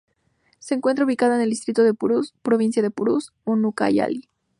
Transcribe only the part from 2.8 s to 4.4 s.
de Purús en Ucayali.